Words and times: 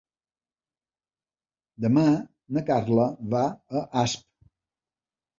Demà 1.85 2.05
na 2.57 2.63
Carla 2.69 3.05
va 3.35 3.43
a 3.81 3.83
Asp. 4.05 4.25